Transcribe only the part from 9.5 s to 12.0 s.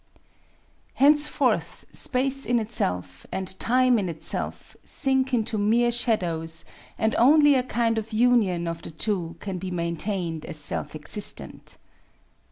he maintained as self existent.